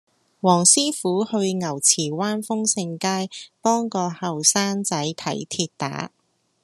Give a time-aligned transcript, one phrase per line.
[0.41, 3.29] 黃師傅去牛池灣豐盛街
[3.61, 6.11] 幫個後生仔睇跌打